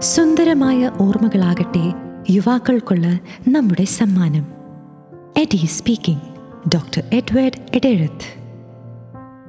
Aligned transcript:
സുന്ദരമായ 0.00 0.90
ഓർമ്മകളാകട്ടെ 1.00 1.92
യുവാക്കൾക്കുള്ള 2.30 3.06
നമ്മുടെ 3.48 3.84
സമ്മാനം. 3.84 4.46
Eddie 5.38 5.66
speaking 5.66 6.20
doctor 6.74 7.02
Edward 7.12 7.76
Edezhath 7.76 8.40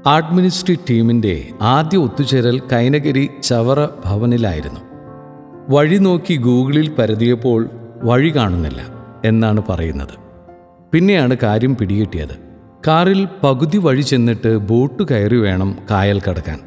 administrative 0.07 0.99
ടീമിന്റെ 0.99 1.49
ആദ്യ 1.61 1.97
ഒത്തുചേരൽ 1.97 2.61
കൈനഗിരി 2.73 3.29
ചവറ 3.43 3.85
ഭവനിലായിരുന്നു. 3.85 4.79
വഴി 5.69 5.97
നോക്കി 5.97 6.35
ഗൂഗിളിൽ 6.37 6.89
പരതിയപ്പോൾ 6.89 7.69
വഴി 8.03 8.35
കാണുന്നില്ല 8.35 8.81
എന്നാണ് 9.25 9.63
പറയുന്നത്. 9.69 10.15
പിന്നെയാണ് 10.91 11.37
കാര്യം 11.43 11.75
പിടികിട്ടിയത്. 11.75 12.37
കാറിൽ 12.87 13.27
പകുതി 13.43 13.77
വഴി 13.77 14.01
ചെന്നിട്ട് 14.01 14.57
ബോട്ട് 14.57 15.03
കയറി 15.03 15.35
വേണം 15.35 15.77
കായൽ 15.91 16.21
കടക്കാൻ. 16.29 16.59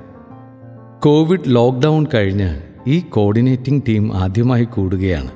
കോവിഡ് 1.04 1.40
ലോക്ക്ഡൗൺ 1.46 2.06
കഴിഞ്ഞ് 2.14 2.73
ഈ 2.86 3.00
കോർഡിനേറ്റിംഗ് 3.00 3.82
ടീം 3.88 4.16
ആദ്യമായി 4.16 4.64
കൂടുകയാണ്. 4.64 5.30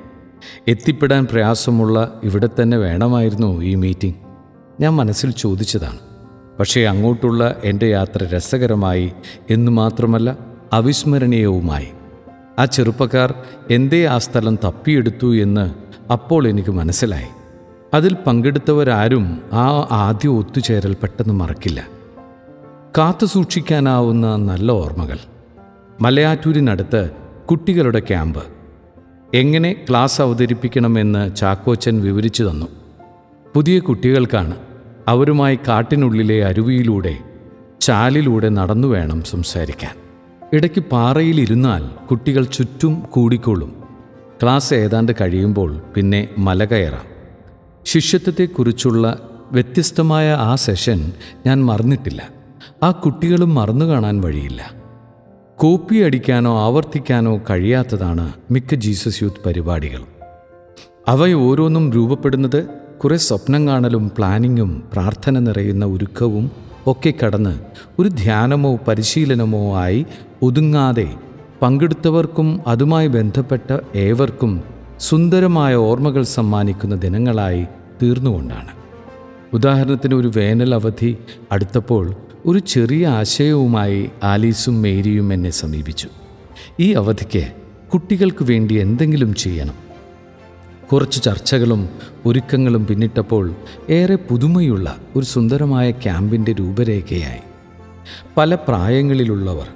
എത്തിപ്പെടാൻ 0.67 1.25
പ്രയാസമുള്ള 1.25 2.21
ഇവിടെ 2.23 2.49
തന്നെ 2.61 2.77
വേണമായിരുന്നു 2.77 3.61
ഈ 3.61 3.75
മീറ്റിംഗ്. 3.75 4.15
ഞാൻ 4.79 4.95
മനസ്സിൽ 4.95 5.31
ചോദിച്ചതാണ്. 5.31 5.99
പക്ഷേ 6.59 6.81
അങ്ങോട്ടുള്ള 6.81 7.55
എന്റെ 7.63 7.87
യാത്ര 7.87 8.25
രസകരമായി 8.25 9.11
എന്നു 9.49 9.71
മാത്രമല്ല 9.71 10.37
അവിസ്മരണീയവുമായി. 10.73 11.87
ആ 12.59 12.65
ചെറുപ്പക്കാർ 12.65 13.33
എന്തേ 13.69 14.05
ആ 14.05 14.17
സ്ഥലം 14.17 14.55
തപ്പിയെടുത്തു 14.55 15.35
എന്ന് 15.35 15.73
അപ്പോൾ 16.11 16.47
എനിക്ക് 16.47 16.69
മനസ്സിലായി. 16.69 17.27
അതിൽ 17.93 18.17
പങ്കെടുത്തവരാരും 18.27 19.41
ആ 19.53 19.87
ആദ്യ 19.91 20.27
ഒത്തുചേരൽ 20.27 20.93
പെട്ടെന്ന് 20.93 21.33
മറക്കില്ല. 21.33 21.87
കാത്തു 22.97 23.25
സൂക്ഷിക്കാനാവുന്ന 23.25 24.35
നല്ല 24.35 24.71
ഓർമ്മകൾ. 24.71 25.17
മലയാറ്റൂരിനടുത്ത് 26.01 27.28
കുട്ടികളുടെ 27.51 27.99
ക്യാമ്പ്. 27.99 28.43
എങ്ങനെ 29.33 29.85
ക്ലാസ് 29.89 30.21
അവതരിപ്പിക്കണമെന്ന് 30.21 31.35
ചാക്കോച്ചൻ 31.35 32.01
വിവരിച്ചു 32.01 32.43
തന്നു. 32.43 32.67
പുതിയ 33.55 33.79
കുട്ടികൾക്കാണ് 33.79 34.57
അവരുമായി 35.07 35.55
കാട്ടിനുള്ളിലെ 35.55 36.45
അരുവിയിലൂടെ 36.45 37.17
ചാലിലൂടെ 37.81 38.49
നടന്നു 38.49 38.87
വേണം 38.87 39.23
സംസാരിക്കാൻ. 39.23 39.95
ഇടയ്ക്ക് 40.53 40.83
പാറയിലിരുന്നാൽ 40.83 42.07
കുട്ടികൾ 42.07 42.43
ചുറ്റും 42.43 42.99
കൂടിക്കൊള്ളും 42.99 43.83
ക്ലാസ് 44.43 44.73
ഏതാണ്ട് 44.73 45.11
കഴിയുമ്പോൾ 45.21 45.77
പിന്നെ 45.95 46.27
മല 46.37 46.65
കയറാം. 46.65 47.05
ശിഷ്യത്വത്തെക്കുറിച്ചുള്ള 47.85 49.29
വ്യത്യസ്തമായ 49.51 50.31
ആ 50.31 50.55
സെഷൻ 50.55 51.11
ഞാൻ 51.45 51.65
മറന്നിട്ടില്ല. 51.65 52.29
ആ 52.83 52.91
കുട്ടികളും 52.91 53.55
മറന്നു 53.55 53.85
കാണാൻ 53.85 54.21
വഴിയില്ല. 54.21 54.78
കോപ്പി 55.61 55.95
അടിക്കാനോ 55.95 56.59
ആവർത്തിക്കാനോ 56.59 57.41
കഴിയാത്തതാണ് 57.49 58.33
മിക്ക 58.51 58.75
ജീസസ് 58.75 59.23
യൂത്ത് 59.23 59.43
പരിപാടികളും. 59.45 60.07
അവ 61.07 61.31
ഓരോന്നും 61.33 61.91
രൂപപ്പെടുന്നത് 61.91 62.65
കുറെ 63.03 63.17
സ്വപ്നം 63.17 63.67
കാണലും 63.67 64.11
പ്ലാനിങ്ങും 64.17 64.83
പ്രാർത്ഥന 64.93 65.39
നിറയുന്ന 65.39 65.85
ഒരുക്കവും 65.85 66.51
ഒക്കെ 66.87 67.13
കടന്ന് 67.25 67.59
ഒരു 67.99 68.09
ധ്യാനമോ 68.09 68.75
പരിശീലനമോ 68.87 69.77
ആയി 69.77 70.05
ഒതുങ്ങാതെ 70.41 71.13
പങ്കെടുത്തവർക്കും 71.61 72.61
അതുമായി 72.67 73.07
ബന്ധപ്പെട്ട 73.07 73.77
ഏവർക്കും 73.95 74.63
സുന്ദരമായ 74.99 75.75
ഓർമ്മകൾ 75.75 76.23
സമ്മാനിക്കുന്ന 76.23 76.95
ദിനങ്ങളായി 76.95 77.65
തീർന്നുകൊണ്ടാണ്. 78.01 78.78
ഉദാഹരണത്തിന് 79.53 80.15
ഒരു 80.15 80.31
വേനൽ 80.35 80.73
അവധി 80.73 81.17
അടുത്തപ്പോൾ 81.51 82.15
ഒരു 82.45 82.59
ചെറിയ 82.59 83.07
ആശയവുമായി 83.07 84.09
ആലീസും 84.23 84.81
മേരിയും 84.81 85.33
എന്നെ 85.33 85.49
സമീപിച്ചു. 85.49 86.07
ഈ 86.79 86.93
അവധിക്ക് 86.93 87.47
കുട്ടികൾക്ക് 87.93 88.43
വേണ്ടി 88.43 88.75
എന്തെങ്കിലും 88.75 89.33
ചെയ്യണം. 89.33 89.73
കുറച്ച് 90.91 91.23
ചർച്ചകളും 91.23 91.89
ഒരുക്കങ്ങളും 92.25 92.85
പിന്നിട്ടപ്പോൾ 92.85 93.53
ഏറെ 93.89 94.15
പുതുമയുള്ള 94.15 94.97
ഒരു 95.15 95.25
സുന്ദരമായ 95.25 95.91
ക്യാമ്പിന്റെ 95.91 96.51
രൂപരേഖയായി. 96.51 97.41
പല 98.37 98.55
പ്രായങ്ങളിലുള്ളവർ 98.55 99.67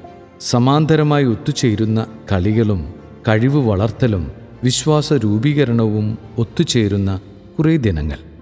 സമാന്തരമായി 0.42 1.26
ഒത്തുചേരുന്ന 1.26 2.08
കളികളും 2.32 2.94
കഴിവ് 3.28 3.68
വളർത്തലും 3.68 4.32
വിശ്വാസ 4.64 5.14
രൂപീകരണവും 5.14 6.18
ഒത്തുചേരുന്ന 6.38 7.20
കുറേ 7.60 7.78
ദിനങ്ങൾ. 7.78 8.33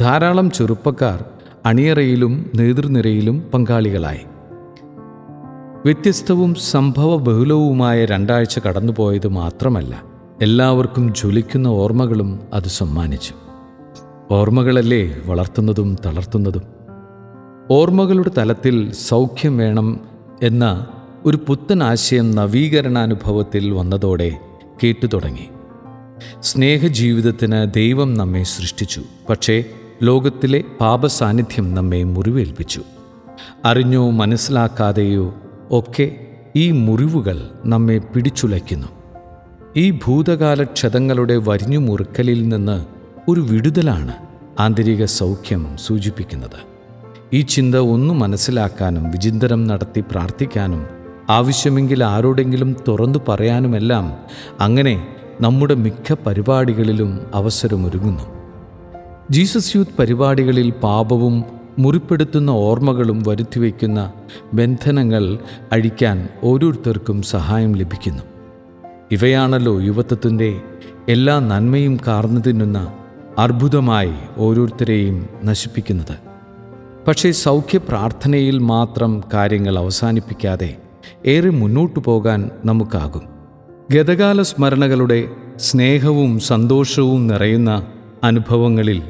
ധാരാളം 0.00 0.50
ചെറുപ്പക്കാർ 0.50 1.24
അണിയറയിലും 1.66 2.50
നേതൃനിരയിലും 2.54 3.40
പങ്കാളികളായി. 3.54 4.20
വ്യത്യസ്തവും 5.84 6.54
സംഭവ 6.54 7.16
ബഹുലവുമായ 7.16 8.04
രണ്ടാഴ്ച 8.04 8.58
കടന്നുപോയത് 8.58 9.28
മാത്രമല്ല 9.28 10.02
എല്ലാവർക്കും 10.42 11.14
ജ്വലിക്കുന്ന 11.14 11.68
ഓർമ്മകളും 11.68 12.40
അത് 12.52 12.68
സമ്മാനിച്ചു. 12.68 13.34
ഓർമ്മകളല്ലേ 14.30 15.22
വളർത്തുന്നതും 15.26 15.96
തളർത്തുന്നതും? 16.06 16.62
ഓർമ്മകളുടെ 17.70 18.30
തലത്തിൽ 18.38 18.92
സൗഖ്യം 18.92 19.58
വേണം 19.58 20.00
എന്ന 20.42 20.86
ഒരു 21.26 21.38
പുത്തൻ 21.46 21.82
ആശയം 21.82 22.30
നവീകരണാനുഭവത്തിൽ 22.30 23.70
വന്നതോടെ 23.70 24.38
കേട്ടു 24.84 25.06
തുടങ്ങി 25.06 25.48
സ്നേഹജീവിതത്തിന് 26.40 27.72
ദൈവം 27.72 28.14
നമ്മെ 28.14 28.42
സൃഷ്ടിച്ചു. 28.42 29.02
പക്ഷേ 29.28 29.64
ലോകത്തിലെ 30.02 30.64
പാപസാന്നിധ്യം 30.80 31.74
നമ്മെ 31.74 32.02
മുറിവേൽപ്പിച്ചു. 32.02 32.82
അറിഞ്ഞോ 33.64 34.10
മനസ്സിലാക്കാതെയോ 34.10 35.34
ഒക്കെ 35.70 36.26
ഈ 36.56 36.70
മുറിവുകൾ 36.70 37.48
നമ്മെ 37.64 37.98
പിടിച്ചുലയ്ക്കുന്നു. 37.98 38.88
ഈ 39.76 39.90
ഭൂതകാല 39.90 40.64
ക്ഷതങ്ങളുടെ 40.64 41.36
വരിഞ്ഞു 41.36 41.78
മുറുക്കലിൽ 41.78 42.48
നിന്ന് 42.48 42.86
ഒരു 43.28 43.40
വിടുതലാണ് 43.40 44.12
ആന്തരിക 44.60 45.04
സൗഖ്യം 45.04 45.76
സൂചിപ്പിക്കുന്നത്. 45.76 46.60
ഈ 47.32 47.40
ചിന്ത 47.40 47.74
ഒന്ന് 47.74 48.14
മനസ്സിലാക്കാനും 48.14 49.10
വിചിന്തനം 49.10 49.66
നടത്തി 49.66 50.00
പ്രാർത്ഥിക്കാനും 50.00 50.86
ആവശ്യമെങ്കിൽ 51.30 52.04
ആരോടെങ്കിലും 52.04 52.76
തുറന്നു 52.88 53.18
പറയാനുമെല്ലാം 53.28 54.16
അങ്ങനെ 54.60 55.08
നമ്മുടെ 55.40 55.74
മിക്ക 55.74 56.16
പരിപാടികളിലും 56.26 57.20
അവസരമൊരുങ്ങുന്നു. 57.34 58.37
ജീസസ് 59.30 59.76
യൂത്ത് 59.76 59.90
പരിപാടികളിൽ 59.98 60.70
പാപവും 60.70 61.44
മുറിപ്പെടുത്തുന്ന 61.78 62.50
ഓർമ്മകളും 62.50 63.22
വരുത്തിവെക്കുന്ന 63.26 64.12
ബന്ധനങ്ങൾ 64.54 65.38
അഴിക്കാൻ 65.72 66.28
ഓരോരുത്തർക്കും 66.42 67.22
സഹായം 67.22 67.76
ലഭിക്കുന്നു. 67.76 68.22
ഇവയാണല്ലോ 69.12 69.80
യുവത്വത്തിന്റെ 69.80 70.60
എല്ലാ 71.08 71.40
നന്മയും 71.40 71.98
കാർന്നു 72.06 72.40
തിന്നുന്ന 72.40 72.92
അർബുദമായി 73.38 74.12
ഓരോരുത്തരെയും 74.38 75.28
നശിപ്പിക്കുന്നത്. 75.44 76.16
പക്ഷേ 77.08 77.30
സൗഖ്യ 77.30 77.78
പ്രാർത്ഥനയിൽ 77.78 78.58
മാത്രം 78.58 79.22
കാര്യങ്ങൾ 79.34 79.78
അവസാനിപ്പിക്കാതെ 79.78 80.76
ഏറെ 81.26 81.50
മുന്നോട്ടു 81.50 82.00
പോകാൻ 82.04 82.50
നമുക്കാകും. 82.64 83.22
ഗതകാല 83.90 84.42
സ്മരണകളുടെ 84.42 85.24
സ്നേഹവും 85.56 86.40
സന്തോഷവും 86.40 87.26
നിറയുന്ന 87.26 87.86
അനുഭവങ്ങളിൽ 88.24 89.02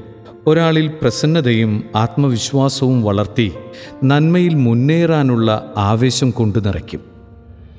ഒരാളിൽ 0.49 0.91
പ്രസന്നതയും 1.03 1.85
ആത്മവിശ്വാസവും 1.97 3.03
വളർത്തി 3.03 3.53
നന്മയിൽ 4.05 4.55
മുന്നേറാനുള്ള 4.55 5.75
ആവേശം 5.77 6.31
കൊണ്ടു 6.31 6.59
നിറയ്ക്കും. 6.59 7.01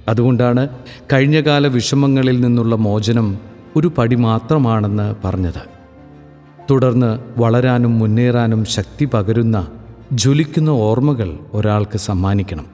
അതുകൊണ്ടാണ് 0.07 0.69
കഴിഞ്ഞകാല 1.13 1.67
വിഷമങ്ങളിൽ 1.67 2.41
നിന്നുള്ള 2.41 2.75
മോചനം 2.75 3.37
ഒരു 3.75 3.91
പടി 3.97 4.15
മാത്രമാണെന്ന് 4.15 5.15
പറഞ്ഞത്. 5.23 5.61
തുടർന്ന് 6.71 7.19
വളരാനും 7.37 7.99
മുന്നേറാനും 7.99 8.65
ശക്തി 8.65 9.05
പകരുന്ന 9.05 9.67
ജ്വലിക്കുന്ന 10.13 10.69
ഓർമ്മകൾ 10.69 11.39
ഒരാൾക്ക് 11.53 11.97
സമ്മാനിക്കണം. 11.97 12.65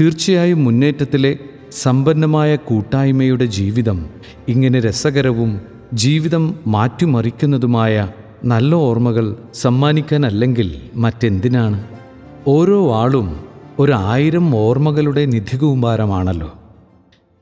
തീർച്ചയായും 0.00 0.64
മുന്നേറ്റത്തിലെ 0.64 1.38
സമ്പന്നമായ 1.72 2.56
കൂട്ടായ്മയുടെ 2.56 3.44
ജീവിതം 3.44 4.06
ഇങ്ങനെ 4.48 4.80
രസകരവും 4.80 5.60
ജീവിതം 5.94 6.54
മാറ്റിമറിക്കുന്നതുമായ 6.66 8.08
നല്ല 8.44 8.74
ഓർമ്മകൾ 8.74 9.36
സമ്മാനിക്കാനല്ലെങ്കിൽ 9.54 10.80
മറ്റെന്തിനാണ്? 10.94 11.84
ഓരോ 12.46 12.94
ആളും 12.94 13.40
ഒരായിരം 13.78 14.56
ഓർമ്മകളുടെ 14.56 15.24
നിധികൂമ്പാരമാണല്ലോ. 15.24 16.54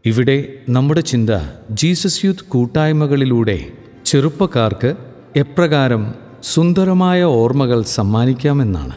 ഇവിടെ 0.06 0.44
നമ്മുടെ 0.68 1.00
ചിന്ത 1.00 1.30
ജീസസ് 1.70 2.24
യൂത്ത് 2.24 2.44
കൂട്ടായ്മകളിലൂടെ 2.48 3.66
ചെറുപ്പക്കാർക്ക് 4.06 4.96
എപ്രകാരം 5.36 6.14
സുന്ദരമായ 6.42 7.22
ഓർമ്മകൾ 7.22 7.82
സമ്മാനിക്കാമെന്നാണ്. 7.82 8.92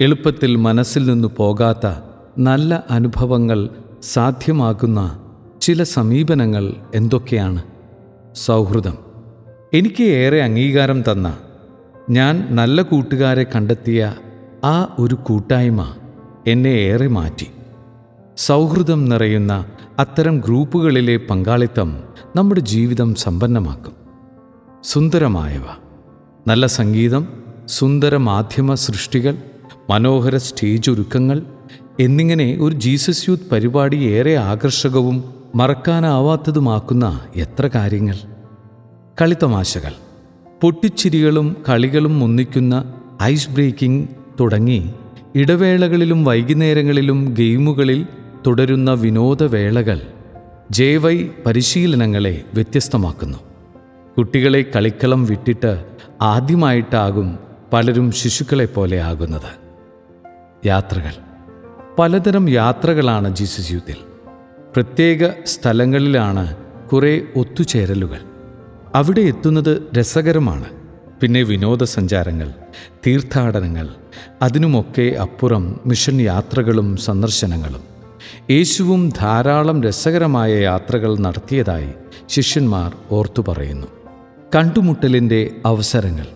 എളുപ്പത്തിൽ 0.00 0.56
മനസ്സിൽ 0.56 1.06
നിന്നു 1.06 1.28
പോകാത്ത 1.36 1.92
നല്ല 2.38 2.84
അനുഭവങ്ങൾ 2.90 3.68
സാധ്യമാക്കുന്ന 4.02 5.18
ചില 5.60 5.82
സമീപനങ്ങൾ 5.82 6.72
എന്തൊക്കെയാണ്? 6.94 7.62
സൗഹൃദം. 8.34 9.05
എനിക്ക് 9.74 10.04
ഏറെ 10.04 10.42
അംഗീകാരം 10.42 11.02
തന്ന 11.02 11.36
ഞാൻ 12.10 12.48
നല്ല 12.50 12.82
കൂട്ടുകാരെ 12.82 13.42
കണ്ടെത്തിയ 13.42 14.14
ആ 14.64 14.96
ഒരു 14.98 15.14
കൂട്ടായ്മ 15.14 15.94
എന്നെ 16.46 16.68
ഏറെ 16.68 17.06
മാറ്റി. 17.06 17.46
സൗഹൃദം 18.36 19.04
നിറയുന്ന 19.04 19.66
അത്തരം 19.98 20.38
ഗ്രൂപ്പുകളിലെ 20.38 21.16
പങ്കാളിത്തം 21.16 22.02
നമ്മുടെ 22.36 22.60
ജീവിതം 22.60 23.14
സമ്പന്നമാക്കും. 23.14 23.92
സുന്ദരമായവ. 24.84 25.62
നല്ല 26.46 26.66
സംഗീതം 26.66 27.28
സുന്ദര 27.66 28.16
മാധ്യമ 28.16 28.74
സൃഷ്ടികൾ 28.74 29.38
മനോഹര 29.90 30.36
സ്റ്റേജ് 30.36 30.90
ഒരുക്കങ്ങൾ 30.90 31.42
എന്നിങ്ങനെ 32.00 32.58
ഒരു 32.60 32.74
ജീസസ് 32.74 33.28
യൂത്ത് 33.28 33.50
പരിപാടി 33.52 33.96
ഏറെ 33.96 34.36
ആകർഷകവും 34.36 35.34
മറക്കാനാവാത്തതുമാക്കുന്ന 35.54 37.20
എത്ര 37.36 37.66
കാര്യങ്ങൾ. 37.66 38.35
കളിത്തമാശകൾ 39.20 39.92
പൊട്ടിച്ചിരികളും 40.62 41.56
കളികളും 41.68 42.24
ഒന്നിക്കുന്ന 42.24 43.00
ഐസ് 43.22 43.50
ബ്രേക്കിംഗ് 43.50 44.08
തുടങ്ങി 44.40 44.90
ഇടവേളകളിലും 45.34 46.24
വൈകുന്നേരങ്ങളിലും 46.24 47.34
ഗെയിമുകളിൽ 47.38 48.06
തുടരുന്ന 48.46 48.90
വിനോദവേളകൾ 48.90 50.00
ജെ 50.70 50.96
വൈ 50.96 51.28
പരിശീലനങ്ങളെ 51.46 52.42
വ്യത്യസ്തമാക്കുന്നു. 52.54 53.38
കുട്ടികളെ 54.18 54.64
കളിക്കളം 54.76 55.24
വിട്ടിട്ട് 55.24 55.84
ആദ്യമായിട്ടാകും 56.22 57.38
പലരും 57.72 58.12
ശിശുക്കളെ 58.12 58.64
പോലെ 58.64 59.00
ആകുന്നത്. 59.00 59.66
യാത്രകൾ. 60.66 61.12
പലതരം 61.98 62.50
യാത്രകളാണ് 62.50 63.36
ജീസസ് 63.36 63.72
യൂത്തിൽ. 63.72 63.96
പ്രത്യേക 64.74 65.30
സ്ഥലങ്ങളിലാണ് 65.46 66.56
കുറേ 66.92 67.20
ഒത്തുചേരലുകൾ. 67.36 68.35
അവിടെ 68.96 69.20
എത്തുന്നത് 69.20 69.82
രസകരമാണ്. 70.00 70.64
പിന്നെ 71.20 71.42
വിനോദസഞ്ചാരങ്ങൾ 71.42 72.52
തീർത്ഥാടനങ്ങൾ 73.06 73.88
അതിനുമൊക്കെ 74.42 75.16
അപ്പുറം 75.16 75.80
മിഷൻ 75.86 76.20
യാത്രകളും 76.20 76.96
സന്ദർശനങ്ങളും. 76.96 77.80
യേശുവും 78.50 79.08
ധാരാളം 79.08 79.82
രസകരമായ 79.82 80.54
യാത്രകൾ 80.54 81.18
നടത്തിയതായി 81.18 81.90
ശിഷ്യന്മാർ 82.28 82.96
ഓർത്തു 83.10 83.44
പറയുന്നു. 83.48 83.86
കണ്ടുമുട്ടലിന്റെ 84.54 85.50
അവസരങ്ങൾ. 85.66 86.26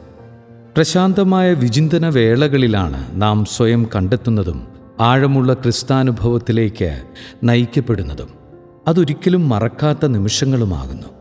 പ്രശാന്തമായ 0.74 1.52
വിചിന്തന 1.52 2.08
വേളകളിലാണ് 2.08 3.22
നാം 3.22 3.44
സ്വയം 3.44 3.88
കണ്ടെത്തുന്നതും 3.96 4.66
ആഴമുള്ള 5.00 5.54
ക്രിസ്താനുഭവത്തിലേക്ക് 5.54 7.02
നയിക്കപ്പെടുന്നതും. 7.42 8.28
അതൊരിക്കലും 8.88 9.48
മറക്കാത്ത 9.48 10.06
നിമിഷങ്ങളുമാകുന്നു. 10.06 11.19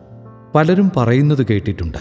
പലരും 0.56 0.92
പറയുന്നത് 0.98 1.48
കേട്ടിട്ടുണ്ട്. 1.48 1.98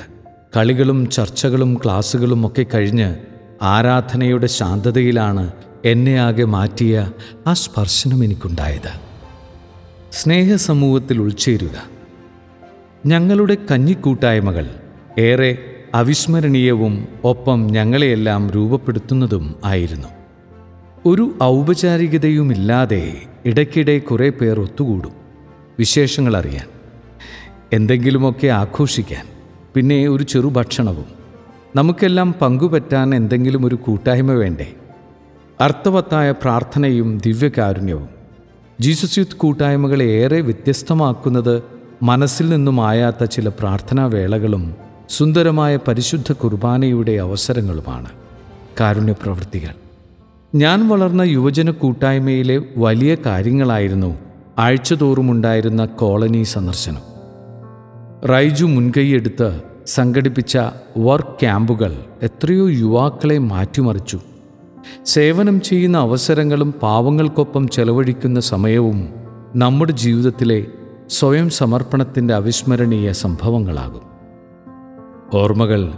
കളികളും 0.56 1.10
ചർച്ചകളും 1.10 1.80
ക്ലാസ്സുകളും 1.84 2.46
ഒക്കെ 2.46 2.66
കഴിഞ്ഞ് 2.74 3.16
ആരാധനയുടെ 3.62 4.46
ശാന്തതയിലാണ് 4.46 5.52
എന്നെ 5.84 6.18
ആകെ 6.18 6.44
മാറ്റിയ 6.44 7.10
ആ 7.46 7.52
സ്പർശനം 7.52 8.24
എനിക്കുണ്ടായത്. 8.24 9.00
സ്നേഹസമൂഹത്തിൽ 10.12 11.20
ഉൾച്ചേരുക. 11.20 11.88
ഞങ്ങളുടെ 13.06 13.56
കഞ്ഞിക്കൂട്ടായ്മകൾ 13.70 14.70
ഏറെ 15.18 15.58
അവിസ്മരണീയവും 15.94 17.08
ഒപ്പം 17.24 17.66
ഞങ്ങളെയെല്ലാം 17.66 18.50
രൂപപ്പെടുത്തുന്നതും 18.50 19.54
ആയിരുന്നു. 19.64 20.08
ഒരു 21.06 21.38
ഔപചാരികതയുമില്ലാതെ 21.42 23.22
ഇടയ്ക്കിടെ 23.44 23.98
കുറേ 23.98 24.28
പേർ 24.28 24.60
ഒത്തുകൂടും. 24.60 25.12
വിശേഷങ്ങൾ 25.78 26.36
അറിയാൻ. 26.36 26.77
എന്തെങ്കിലുമൊക്കെ 27.72 28.46
ആഘോഷിക്കാൻ 28.46 29.26
പിന്നെ 29.74 30.08
ഒരു 30.08 30.22
ചെറു 30.22 30.48
ഭക്ഷണവും. 30.48 31.04
നമുക്കെല്ലാം 31.76 32.32
പങ്കുപറ്റാൻ 32.32 33.14
എന്തെങ്കിലും 33.14 33.66
ഒരു 33.66 33.74
കൂട്ടായ്മ 33.74 34.32
വേണ്ടേ? 34.32 34.72
അർത്ഥവത്തായ 35.60 36.30
പ്രാർത്ഥനയും 36.30 37.20
ദിവ്യകാരുണ്യവും. 37.26 38.08
ജീസസ് 38.80 39.18
യൂത്ത് 39.18 39.36
കൂട്ടായ്മകളെ 39.36 40.04
ഏറെ 40.04 40.40
വ്യത്യസ്തമാക്കുന്നത് 40.40 41.62
മനസ്സിൽ 42.02 42.48
നിന്നും 42.48 42.88
ആയാത്ത 42.88 43.24
ചില 43.24 43.48
പ്രാർത്ഥനാ 43.48 44.04
വേളകളും 44.06 44.74
സുന്ദരമായ 45.08 45.78
പരിശുദ്ധ 45.88 46.32
കുർബാനയുടെ 46.32 47.12
അവസരങ്ങളുമാണ്. 47.12 48.08
കാരുണ്യപ്രവൃത്തികൾ. 48.80 49.74
ഞാൻ 50.54 50.88
വളർന്ന 50.88 51.22
യുവജന 51.22 51.70
കൂട്ടായ്മയിലെ 51.70 52.62
വലിയ 52.76 53.16
കാര്യങ്ങളായിരുന്നു 53.26 54.18
ആഴ്ചതോറുമുണ്ടായിരുന്ന 54.58 55.84
കോളനി 55.84 56.42
സന്ദർശനം. 56.42 57.07
റൈജു 58.24 58.64
മുൻകൈയെടുത്ത് 58.64 59.62
സംഘടിപ്പിച്ച 59.86 60.58
വർക്ക് 60.98 61.40
ക്യാമ്പുകൾ 61.40 62.04
എത്രയോ 62.22 62.68
യുവാക്കളെ 62.68 63.38
മാറ്റിമറിച്ചു. 63.38 64.20
സേവനം 65.06 65.60
ചെയ്യുന്ന 65.60 65.98
അവസരങ്ങളും 65.98 66.72
പാവങ്ങൾക്കൊപ്പം 66.72 67.68
ചെലവഴിക്കുന്ന 67.68 68.40
സമയവും 68.40 69.08
നമ്മുടെ 69.56 69.92
ജീവിതത്തിലെ 69.92 70.66
സ്വയം 71.10 71.50
സമർപ്പണത്തിന്റെ 71.50 72.34
അവിസ്മരണീയ 72.34 73.12
സംഭവങ്ങളാകും. 73.12 74.02
ഓർമ്മകൾ 75.34 75.92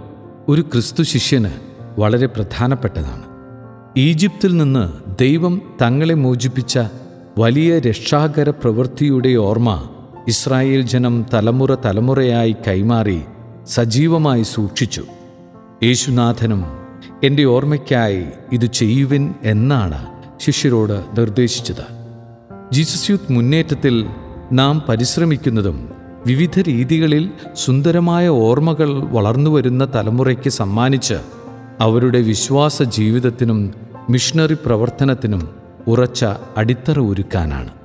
ഒരു 0.48 0.62
ക്രിസ്തു 0.62 1.02
ശിഷ്യന് 1.02 1.50
വളരെ 1.98 2.26
പ്രധാനപ്പെട്ടതാണ്. 2.26 3.24
ഈജിപ്തിൽ 3.96 4.56
നിന്ന് 4.56 4.92
ദൈവം 5.20 5.62
തങ്ങളെ 5.82 6.14
മോചിപ്പിച്ച 6.14 6.78
വലിയ 7.38 7.78
രക്ഷാകര 7.78 8.50
പ്രവൃത്തിയുടെ 8.50 9.34
ഓർമ്മ 9.34 9.88
ഇസ്രായേൽ 10.30 10.82
ജനം 10.82 11.26
തലമുറ 11.34 11.74
തലമുറയായി 11.74 12.56
കൈമാറി 12.66 13.20
സജീവമായി 13.66 14.42
സൂക്ഷിച്ചു. 14.42 15.04
യേശുനാഥനും 15.82 16.64
എന്റെ 17.24 17.44
ഓർമ്മയ്ക്കായി 17.44 18.24
ഇത് 18.52 18.66
ചെയ്യുവിൻ 18.66 19.34
എന്നാണ് 19.42 20.06
ശിഷ്യരോട് 20.40 21.20
നിർദ്ദേശിച്ചത്. 21.20 21.84
ജീസസ് 22.72 23.10
യൂത്ത് 23.10 23.32
മുന്നേറ്റത്തിൽ 23.32 24.06
നാം 24.52 24.82
പരിശ്രമിക്കുന്നതും 24.88 25.88
വിവിധ 26.26 26.58
രീതികളിൽ 26.58 27.30
സുന്ദരമായ 27.54 28.28
ഓർമ്മകൾ 28.28 28.90
വളർന്നുവരുന്ന 29.02 29.92
തലമുറയ്ക്ക് 29.94 30.50
സമ്മാനിച്ച് 30.50 31.18
അവരുടെ 31.80 32.20
വിശ്വാസ 32.20 32.82
ജീവിതത്തിനും 32.82 33.74
മിഷണറി 34.10 34.54
പ്രവർത്തനത്തിനും 34.54 35.48
ഉറച്ച 35.86 36.24
അടിത്തറ 36.56 36.98
ഒരുക്കാനാണ്. 36.98 37.79